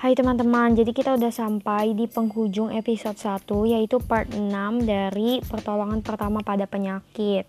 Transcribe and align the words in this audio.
Hai 0.00 0.16
teman-teman, 0.16 0.72
jadi 0.72 0.96
kita 0.96 1.20
udah 1.20 1.28
sampai 1.28 1.92
di 1.92 2.08
penghujung 2.08 2.72
episode 2.72 3.20
1 3.20 3.44
yaitu 3.68 4.00
part 4.00 4.32
6 4.32 4.48
dari 4.88 5.44
pertolongan 5.44 6.00
pertama 6.00 6.40
pada 6.40 6.64
penyakit. 6.64 7.44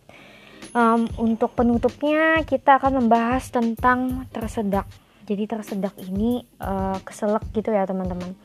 Um, 0.76 1.08
untuk 1.16 1.56
penutupnya 1.56 2.44
kita 2.44 2.76
akan 2.76 3.08
membahas 3.08 3.48
tentang 3.56 4.28
tersedak. 4.36 4.84
Jadi 5.24 5.48
tersedak 5.48 5.96
ini 6.04 6.44
uh, 6.60 7.00
keselak 7.08 7.48
gitu 7.56 7.72
ya 7.72 7.88
teman-teman. 7.88 8.36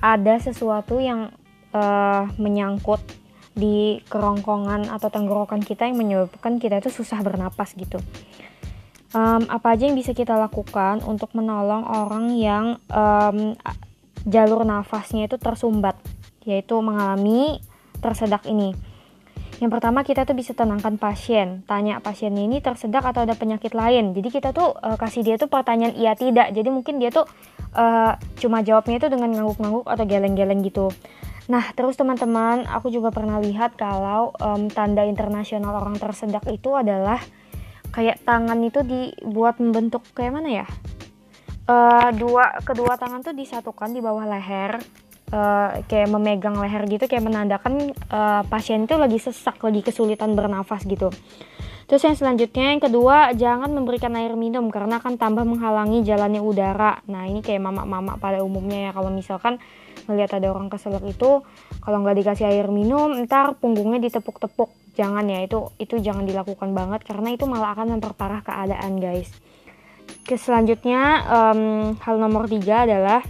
Ada 0.00 0.40
sesuatu 0.40 0.96
yang 0.96 1.28
uh, 1.76 2.32
menyangkut 2.40 3.04
di 3.52 4.00
kerongkongan 4.08 4.88
atau 4.88 5.12
tenggorokan 5.12 5.60
kita 5.60 5.84
yang 5.84 6.00
menyebabkan 6.00 6.56
kita 6.56 6.80
itu 6.80 6.88
susah 6.88 7.20
bernapas 7.20 7.76
gitu 7.76 8.00
um, 9.14 9.42
apa 9.50 9.74
aja 9.74 9.86
yang 9.90 9.96
bisa 9.98 10.14
kita 10.14 10.34
lakukan 10.38 11.02
untuk 11.06 11.34
menolong 11.34 11.86
orang 11.86 12.34
yang 12.36 12.64
um, 12.90 13.54
jalur 14.28 14.62
nafasnya 14.62 15.26
itu 15.26 15.36
tersumbat 15.40 15.96
yaitu 16.44 16.78
mengalami 16.80 17.60
tersedak 18.00 18.46
ini? 18.48 18.74
Yang 19.60 19.76
pertama 19.76 20.00
kita 20.00 20.24
tuh 20.24 20.32
bisa 20.32 20.56
tenangkan 20.56 20.96
pasien. 20.96 21.60
Tanya 21.68 22.00
pasien 22.00 22.32
ini 22.32 22.64
tersedak 22.64 23.04
atau 23.04 23.28
ada 23.28 23.36
penyakit 23.36 23.76
lain? 23.76 24.16
Jadi 24.16 24.28
kita 24.32 24.56
tuh 24.56 24.72
uh, 24.72 24.96
kasih 24.96 25.20
dia 25.20 25.36
tuh 25.36 25.52
pertanyaan 25.52 25.92
iya 26.00 26.16
tidak. 26.16 26.48
Jadi 26.56 26.72
mungkin 26.72 26.96
dia 26.96 27.12
tuh 27.12 27.28
uh, 27.76 28.16
cuma 28.40 28.64
jawabnya 28.64 28.96
itu 28.96 29.08
dengan 29.12 29.36
ngangguk-ngangguk 29.36 29.84
atau 29.84 30.04
geleng-geleng 30.08 30.64
gitu. 30.64 30.88
Nah, 31.52 31.66
terus 31.76 31.98
teman-teman, 31.98 32.64
aku 32.70 32.94
juga 32.94 33.10
pernah 33.12 33.42
lihat 33.42 33.74
kalau 33.74 34.32
um, 34.38 34.70
tanda 34.70 35.04
internasional 35.04 35.76
orang 35.82 35.98
tersedak 35.98 36.46
itu 36.46 36.72
adalah 36.72 37.20
kayak 37.90 38.22
tangan 38.22 38.58
itu 38.62 38.80
dibuat 38.82 39.58
membentuk 39.58 40.02
kayak 40.14 40.32
mana 40.38 40.64
ya 40.64 40.66
uh, 41.70 42.10
dua 42.14 42.62
kedua 42.62 42.96
tangan 42.96 43.22
tuh 43.22 43.34
disatukan 43.34 43.90
di 43.94 44.00
bawah 44.02 44.26
leher 44.26 44.78
uh, 45.34 45.82
kayak 45.86 46.08
memegang 46.10 46.58
leher 46.58 46.82
gitu 46.86 47.04
kayak 47.06 47.26
menandakan 47.26 47.94
uh, 48.10 48.42
pasien 48.46 48.86
itu 48.86 48.94
lagi 48.98 49.18
sesak 49.18 49.58
lagi 49.62 49.82
kesulitan 49.82 50.34
bernafas 50.34 50.82
gitu 50.86 51.10
Terus 51.90 52.06
yang 52.06 52.14
selanjutnya 52.14 52.70
yang 52.70 52.78
kedua 52.78 53.34
jangan 53.34 53.74
memberikan 53.74 54.14
air 54.14 54.38
minum 54.38 54.70
karena 54.70 55.02
akan 55.02 55.18
tambah 55.18 55.42
menghalangi 55.42 56.06
jalannya 56.06 56.38
udara. 56.38 57.02
Nah 57.10 57.26
ini 57.26 57.42
kayak 57.42 57.58
mama-mama 57.66 58.14
pada 58.14 58.46
umumnya 58.46 58.86
ya 58.86 58.90
kalau 58.94 59.10
misalkan 59.10 59.58
melihat 60.06 60.40
ada 60.40 60.52
orang 60.52 60.72
keselak 60.72 61.04
itu 61.04 61.42
kalau 61.80 61.98
nggak 62.04 62.16
dikasih 62.22 62.46
air 62.48 62.68
minum 62.70 63.12
ntar 63.26 63.58
punggungnya 63.58 64.00
ditepuk-tepuk. 64.00 64.70
Jangan 64.96 65.24
ya 65.28 65.44
itu 65.44 65.72
itu 65.80 65.98
jangan 65.98 66.28
dilakukan 66.28 66.72
banget 66.76 67.04
karena 67.04 67.32
itu 67.32 67.44
malah 67.48 67.72
akan 67.74 67.98
memperparah 67.98 68.40
keadaan 68.44 69.00
guys. 69.00 69.32
Ke 70.26 70.38
selanjutnya 70.38 71.24
um, 71.26 71.60
hal 71.98 72.16
nomor 72.20 72.46
tiga 72.50 72.84
adalah 72.86 73.24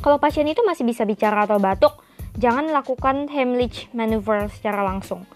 kalau 0.00 0.16
pasien 0.16 0.48
itu 0.48 0.64
masih 0.64 0.88
bisa 0.88 1.04
bicara 1.04 1.44
atau 1.44 1.60
batuk 1.60 2.00
jangan 2.40 2.72
lakukan 2.72 3.28
Heimlich 3.28 3.92
maneuver 3.92 4.48
secara 4.48 4.80
langsung 4.80 5.28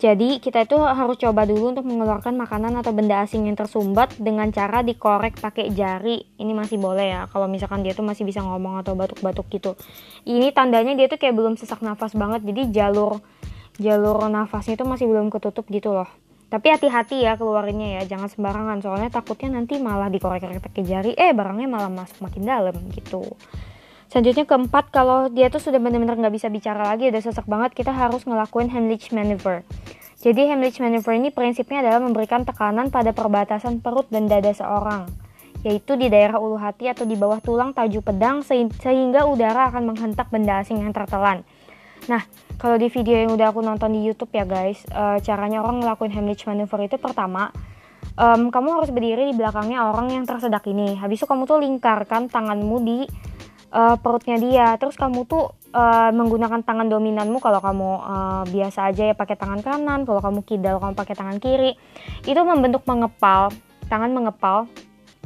jadi 0.00 0.40
kita 0.40 0.64
itu 0.64 0.80
harus 0.80 1.20
coba 1.20 1.44
dulu 1.44 1.76
untuk 1.76 1.84
mengeluarkan 1.84 2.32
makanan 2.40 2.72
atau 2.80 2.96
benda 2.96 3.20
asing 3.20 3.44
yang 3.44 3.54
tersumbat 3.54 4.16
dengan 4.16 4.48
cara 4.48 4.80
dikorek 4.80 5.36
pakai 5.36 5.68
jari. 5.76 6.24
Ini 6.40 6.56
masih 6.56 6.80
boleh 6.80 7.06
ya 7.12 7.20
kalau 7.28 7.44
misalkan 7.44 7.84
dia 7.84 7.92
tuh 7.92 8.08
masih 8.08 8.24
bisa 8.24 8.40
ngomong 8.40 8.80
atau 8.80 8.96
batuk-batuk 8.96 9.52
gitu. 9.52 9.76
Ini 10.24 10.56
tandanya 10.56 10.96
dia 10.96 11.04
tuh 11.12 11.20
kayak 11.20 11.36
belum 11.36 11.60
sesak 11.60 11.84
nafas 11.84 12.16
banget. 12.16 12.40
Jadi 12.48 12.72
jalur 12.72 13.20
jalur 13.76 14.24
nafasnya 14.28 14.80
itu 14.80 14.88
masih 14.88 15.04
belum 15.08 15.28
ketutup 15.28 15.68
gitu 15.68 15.92
loh 15.92 16.08
tapi 16.50 16.66
hati-hati 16.74 17.22
ya 17.22 17.38
keluarinnya 17.38 18.02
ya 18.02 18.10
jangan 18.10 18.26
sembarangan 18.26 18.82
soalnya 18.82 19.08
takutnya 19.08 19.54
nanti 19.54 19.78
malah 19.78 20.10
dikorek-korek 20.10 20.58
pakai 20.58 20.82
jari 20.82 21.12
eh 21.14 21.30
barangnya 21.30 21.70
malah 21.70 21.88
masuk 21.88 22.26
makin 22.26 22.42
dalam 22.42 22.74
gitu 22.90 23.22
selanjutnya 24.10 24.44
keempat 24.44 24.90
kalau 24.90 25.30
dia 25.30 25.48
tuh 25.48 25.62
sudah 25.62 25.78
benar-benar 25.78 26.18
nggak 26.18 26.34
bisa 26.34 26.50
bicara 26.50 26.82
lagi 26.82 27.08
udah 27.08 27.22
sesak 27.22 27.46
banget 27.46 27.72
kita 27.78 27.94
harus 27.94 28.26
ngelakuin 28.26 28.68
Heimlich 28.68 29.14
maneuver 29.14 29.62
jadi 30.20 30.50
Heimlich 30.52 30.82
maneuver 30.82 31.14
ini 31.14 31.30
prinsipnya 31.30 31.86
adalah 31.86 32.02
memberikan 32.02 32.42
tekanan 32.42 32.90
pada 32.90 33.14
perbatasan 33.14 33.78
perut 33.78 34.10
dan 34.10 34.26
dada 34.26 34.50
seorang 34.50 35.06
yaitu 35.60 35.96
di 35.96 36.08
daerah 36.08 36.40
ulu 36.40 36.56
hati 36.56 36.88
atau 36.88 37.04
di 37.04 37.16
bawah 37.16 37.38
tulang 37.40 37.76
taju 37.76 38.00
pedang 38.00 38.40
sehingga 38.80 39.28
udara 39.28 39.68
akan 39.68 39.92
menghentak 39.92 40.32
benda 40.32 40.64
asing 40.64 40.80
yang 40.80 40.92
tertelan. 40.96 41.44
Nah, 42.08 42.24
kalau 42.56 42.80
di 42.80 42.88
video 42.88 43.20
yang 43.20 43.36
udah 43.36 43.52
aku 43.52 43.60
nonton 43.60 43.92
di 43.92 44.00
YouTube 44.08 44.32
ya 44.32 44.48
guys, 44.48 44.80
uh, 44.88 45.20
caranya 45.20 45.60
orang 45.60 45.84
ngelakuin 45.84 46.16
Heimlich 46.16 46.48
maneuver 46.48 46.88
itu 46.88 46.96
pertama, 46.96 47.52
um, 48.16 48.48
kamu 48.48 48.80
harus 48.80 48.88
berdiri 48.88 49.28
di 49.28 49.34
belakangnya 49.36 49.84
orang 49.84 50.08
yang 50.16 50.24
tersedak 50.24 50.64
ini. 50.64 50.96
Habis 50.96 51.20
itu 51.20 51.26
kamu 51.28 51.44
tuh 51.44 51.60
lingkarkan 51.60 52.32
tanganmu 52.32 52.76
di 52.80 52.98
uh, 53.72 53.96
perutnya 53.98 54.36
dia. 54.36 54.66
Terus 54.76 54.94
kamu 54.98 55.26
tuh 55.26 55.54
uh, 55.74 56.10
menggunakan 56.14 56.62
tangan 56.62 56.86
dominanmu 56.90 57.38
kalau 57.42 57.58
kamu 57.58 57.90
uh, 58.02 58.42
biasa 58.46 58.90
aja 58.90 59.10
ya 59.10 59.14
pakai 59.14 59.38
tangan 59.38 59.62
kanan, 59.64 60.04
kalau 60.04 60.20
kamu 60.22 60.40
kidal 60.46 60.78
kamu 60.78 60.94
pakai 60.94 61.14
tangan 61.16 61.38
kiri. 61.38 61.74
Itu 62.26 62.42
membentuk 62.44 62.84
mengepal, 62.86 63.50
tangan 63.88 64.10
mengepal. 64.12 64.70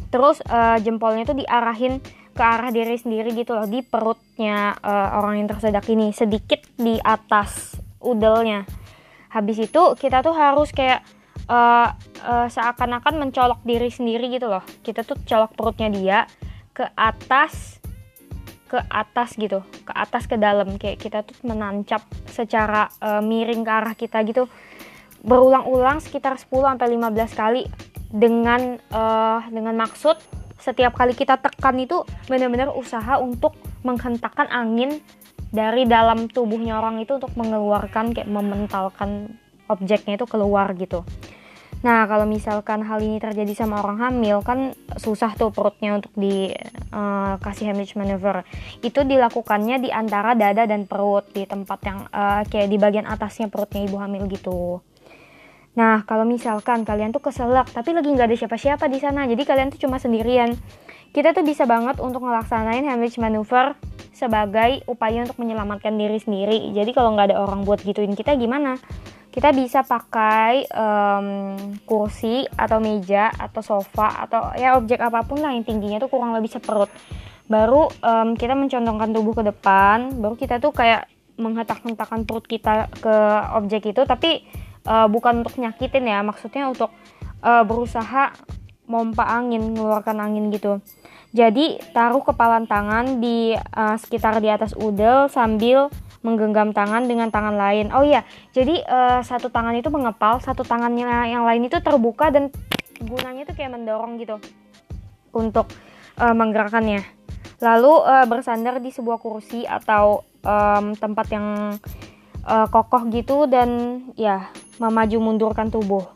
Terus 0.08 0.38
uh, 0.46 0.78
jempolnya 0.78 1.26
tuh 1.26 1.42
diarahin 1.42 1.98
ke 2.34 2.42
arah 2.42 2.74
diri 2.74 2.98
sendiri 2.98 3.30
gitu 3.30 3.54
loh 3.54 3.64
di 3.70 3.80
perutnya 3.86 4.74
uh, 4.82 5.22
orang 5.22 5.38
yang 5.38 5.48
tersedak 5.54 5.86
ini 5.86 6.10
sedikit 6.10 6.66
di 6.74 6.98
atas 6.98 7.78
udelnya 8.02 8.66
habis 9.30 9.62
itu 9.62 9.82
kita 9.94 10.18
tuh 10.22 10.34
harus 10.34 10.74
kayak 10.74 11.06
uh, 11.46 11.94
uh, 12.26 12.46
seakan-akan 12.50 13.22
mencolok 13.22 13.62
diri 13.62 13.86
sendiri 13.86 14.26
gitu 14.34 14.50
loh 14.50 14.66
kita 14.82 15.06
tuh 15.06 15.14
colok 15.22 15.54
perutnya 15.54 15.88
dia 15.94 16.18
ke 16.74 16.82
atas 16.98 17.78
ke 18.68 18.78
atas 18.90 19.36
gitu 19.36 19.60
ke 19.84 19.92
atas 19.92 20.24
ke 20.24 20.36
dalam 20.40 20.80
kayak 20.80 20.98
kita 20.98 21.22
tuh 21.22 21.36
menancap 21.44 22.02
secara 22.28 22.88
uh, 23.00 23.20
miring 23.20 23.62
ke 23.62 23.72
arah 23.72 23.94
kita 23.94 24.20
gitu 24.24 24.48
berulang-ulang 25.24 26.04
sekitar 26.04 26.36
10 26.36 26.48
sampai 26.52 26.88
15 26.96 27.32
kali 27.32 27.62
dengan 28.14 28.76
uh, 28.92 29.40
dengan 29.48 29.74
maksud 29.74 30.20
setiap 30.60 30.96
kali 30.96 31.12
kita 31.12 31.36
tekan 31.40 31.76
itu 31.76 32.04
benar-benar 32.28 32.72
usaha 32.72 33.20
untuk 33.20 33.52
menghentakkan 33.84 34.48
angin 34.48 35.00
dari 35.52 35.84
dalam 35.84 36.26
tubuhnya 36.26 36.80
orang 36.80 37.04
itu 37.04 37.20
untuk 37.20 37.30
mengeluarkan 37.36 38.16
kayak 38.16 38.26
mementalkan 38.26 39.38
objeknya 39.68 40.16
itu 40.16 40.26
keluar 40.26 40.72
gitu. 40.74 41.04
Nah, 41.84 42.08
kalau 42.08 42.24
misalkan 42.24 42.80
hal 42.80 42.96
ini 43.04 43.20
terjadi 43.20 43.52
sama 43.52 43.84
orang 43.84 44.00
hamil 44.00 44.40
kan 44.40 44.72
susah 44.96 45.36
tuh 45.36 45.52
perutnya 45.52 45.92
untuk 45.92 46.16
dikasih 46.16 47.64
uh, 47.68 47.68
Heimlich 47.68 47.92
maneuver. 47.92 48.40
Itu 48.80 49.04
dilakukannya 49.04 49.84
di 49.84 49.92
antara 49.92 50.32
dada 50.32 50.64
dan 50.64 50.88
perut 50.88 51.28
di 51.36 51.44
tempat 51.44 51.78
yang 51.84 52.08
uh, 52.08 52.40
kayak 52.48 52.72
di 52.72 52.80
bagian 52.80 53.04
atasnya 53.04 53.52
perutnya 53.52 53.84
ibu 53.84 54.00
hamil 54.00 54.24
gitu. 54.32 54.80
Nah, 55.76 56.08
kalau 56.08 56.24
misalkan 56.24 56.88
kalian 56.88 57.12
tuh 57.12 57.20
keselak, 57.20 57.68
tapi 57.68 57.92
lagi 57.92 58.08
nggak 58.08 58.32
ada 58.32 58.36
siapa-siapa 58.38 58.88
di 58.88 58.98
sana, 59.04 59.28
jadi 59.28 59.44
kalian 59.44 59.68
tuh 59.74 59.84
cuma 59.84 60.00
sendirian. 60.00 60.56
Kita 61.12 61.36
tuh 61.36 61.44
bisa 61.44 61.68
banget 61.68 62.00
untuk 62.00 62.24
ngelaksanain 62.24 62.88
Heimlich 62.88 63.20
maneuver 63.20 63.76
sebagai 64.16 64.80
upaya 64.88 65.20
untuk 65.26 65.36
menyelamatkan 65.36 65.92
diri 66.00 66.16
sendiri. 66.16 66.72
Jadi 66.72 66.96
kalau 66.96 67.12
nggak 67.12 67.34
ada 67.34 67.44
orang 67.44 67.68
buat 67.68 67.84
gituin 67.84 68.16
kita 68.16 68.38
gimana? 68.40 68.80
Kita 69.34 69.50
bisa 69.50 69.82
pakai 69.82 70.62
um, 70.70 71.58
kursi 71.82 72.46
atau 72.54 72.78
meja 72.78 73.34
atau 73.34 73.66
sofa 73.66 74.22
atau 74.22 74.54
ya 74.54 74.78
objek 74.78 75.02
apa 75.02 75.26
pun 75.26 75.42
lah 75.42 75.50
yang 75.50 75.66
tingginya 75.66 75.98
tuh 75.98 76.06
kurang 76.06 76.38
lebih 76.38 76.54
seperut. 76.54 76.86
Baru 77.50 77.90
um, 77.90 78.38
kita 78.38 78.54
mencondongkan 78.54 79.10
tubuh 79.10 79.34
ke 79.34 79.42
depan, 79.42 80.22
baru 80.22 80.38
kita 80.38 80.62
tuh 80.62 80.70
kayak 80.70 81.10
menghentak-hentakan 81.34 82.22
perut 82.22 82.46
kita 82.46 82.86
ke 83.02 83.16
objek 83.58 83.90
itu, 83.90 84.06
tapi 84.06 84.46
uh, 84.86 85.10
bukan 85.10 85.42
untuk 85.42 85.58
nyakitin 85.58 86.06
ya 86.06 86.22
maksudnya 86.22 86.70
untuk 86.70 86.94
uh, 87.42 87.66
berusaha 87.66 88.32
mompa 88.84 89.24
angin 89.26 89.74
mengeluarkan 89.74 90.16
angin 90.20 90.52
gitu 90.52 90.78
jadi 91.34 91.82
taruh 91.90 92.22
kepalan 92.22 92.68
tangan 92.68 93.18
di 93.18 93.56
uh, 93.56 93.96
sekitar 93.98 94.38
di 94.38 94.48
atas 94.52 94.76
udel 94.76 95.26
sambil 95.26 95.90
menggenggam 96.24 96.72
tangan 96.72 97.04
dengan 97.04 97.28
tangan 97.28 97.54
lain. 97.54 97.92
Oh 97.92 98.00
iya, 98.00 98.24
jadi 98.56 98.80
uh, 98.88 99.20
satu 99.20 99.52
tangan 99.52 99.76
itu 99.76 99.92
mengepal, 99.92 100.40
satu 100.40 100.64
tangannya 100.64 101.28
yang 101.28 101.44
lain 101.44 101.68
itu 101.68 101.76
terbuka 101.84 102.32
dan 102.32 102.48
gunanya 103.04 103.44
itu 103.44 103.52
kayak 103.52 103.76
mendorong 103.76 104.16
gitu 104.16 104.40
untuk 105.36 105.68
uh, 106.16 106.32
menggerakkannya. 106.32 107.04
Lalu 107.60 107.92
uh, 107.92 108.26
bersandar 108.26 108.80
di 108.80 108.88
sebuah 108.90 109.20
kursi 109.20 109.68
atau 109.68 110.24
um, 110.42 110.96
tempat 110.96 111.26
yang 111.28 111.76
uh, 112.48 112.66
kokoh 112.72 113.04
gitu 113.12 113.44
dan 113.44 114.00
ya 114.16 114.48
memaju 114.80 115.20
mundurkan 115.20 115.68
tubuh. 115.68 116.08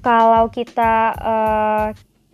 Kalau 0.00 0.48
kita 0.48 0.92
uh, 1.18 1.86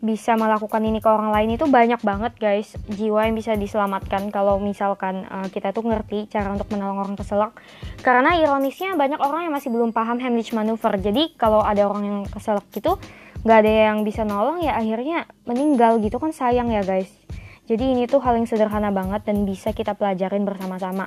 bisa 0.02 0.34
melakukan 0.34 0.82
ini 0.82 0.98
ke 0.98 1.06
orang 1.06 1.30
lain 1.30 1.54
itu 1.54 1.70
banyak 1.70 2.02
banget 2.02 2.34
guys. 2.34 2.74
Jiwa 2.90 3.30
yang 3.30 3.38
bisa 3.38 3.54
diselamatkan 3.54 4.34
kalau 4.34 4.58
misalkan 4.58 5.22
uh, 5.30 5.46
kita 5.46 5.70
tuh 5.70 5.86
ngerti 5.86 6.26
cara 6.26 6.50
untuk 6.50 6.66
menolong 6.74 7.06
orang 7.06 7.14
keselak. 7.14 7.54
Karena 8.02 8.34
ironisnya 8.34 8.98
banyak 8.98 9.22
orang 9.22 9.46
yang 9.46 9.54
masih 9.54 9.70
belum 9.70 9.94
paham 9.94 10.18
Heimlich 10.18 10.50
maneuver. 10.50 10.98
Jadi 10.98 11.38
kalau 11.38 11.62
ada 11.62 11.86
orang 11.86 12.02
yang 12.02 12.18
keselak 12.26 12.66
gitu 12.74 12.98
nggak 13.42 13.58
ada 13.62 13.72
yang 13.90 14.06
bisa 14.06 14.22
nolong 14.22 14.62
ya 14.62 14.78
akhirnya 14.78 15.26
meninggal 15.46 16.02
gitu 16.02 16.18
kan 16.18 16.34
sayang 16.34 16.74
ya 16.74 16.82
guys. 16.82 17.10
Jadi 17.70 17.94
ini 17.94 18.10
tuh 18.10 18.18
hal 18.26 18.42
yang 18.42 18.50
sederhana 18.50 18.90
banget 18.90 19.22
dan 19.22 19.46
bisa 19.46 19.70
kita 19.70 19.94
pelajarin 19.94 20.42
bersama-sama. 20.42 21.06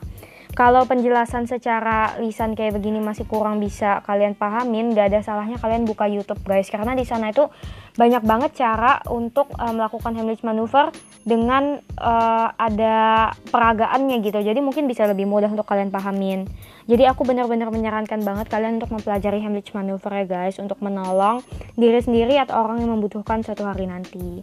Kalau 0.55 0.87
penjelasan 0.87 1.51
secara 1.51 2.15
lisan 2.23 2.55
kayak 2.55 2.79
begini 2.79 3.03
masih 3.03 3.27
kurang 3.27 3.59
bisa 3.59 3.99
kalian 4.07 4.39
pahamin, 4.39 4.95
gak 4.95 5.11
ada 5.11 5.19
salahnya 5.19 5.59
kalian 5.59 5.83
buka 5.83 6.07
YouTube 6.07 6.39
guys, 6.47 6.71
karena 6.71 6.95
di 6.95 7.03
sana 7.03 7.35
itu 7.35 7.51
banyak 7.99 8.23
banget 8.23 8.63
cara 8.63 9.03
untuk 9.11 9.51
uh, 9.59 9.75
melakukan 9.75 10.15
Heimlich 10.15 10.47
maneuver 10.47 10.95
dengan 11.27 11.83
uh, 11.99 12.47
ada 12.55 13.35
peragaannya 13.51 14.23
gitu. 14.23 14.39
Jadi 14.39 14.63
mungkin 14.63 14.87
bisa 14.87 15.03
lebih 15.11 15.27
mudah 15.27 15.51
untuk 15.51 15.67
kalian 15.67 15.91
pahamin. 15.91 16.47
Jadi 16.87 17.03
aku 17.03 17.27
benar-benar 17.27 17.67
menyarankan 17.67 18.23
banget 18.23 18.47
kalian 18.47 18.79
untuk 18.79 18.95
mempelajari 18.95 19.43
Heimlich 19.43 19.75
maneuver 19.75 20.23
ya 20.23 20.23
guys, 20.23 20.55
untuk 20.63 20.79
menolong 20.79 21.43
diri 21.75 21.99
sendiri 21.99 22.39
atau 22.39 22.63
orang 22.63 22.79
yang 22.79 22.95
membutuhkan 22.95 23.43
suatu 23.43 23.67
hari 23.67 23.91
nanti. 23.91 24.39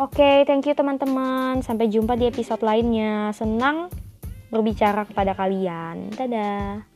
Oke, 0.00 0.16
okay, 0.16 0.36
thank 0.48 0.64
you 0.64 0.72
teman-teman. 0.72 1.60
Sampai 1.60 1.92
jumpa 1.92 2.16
di 2.16 2.24
episode 2.32 2.64
lainnya. 2.64 3.36
Senang 3.36 3.92
berbicara 4.52 5.08
kepada 5.08 5.32
kalian. 5.32 6.12
Dadah. 6.12 6.91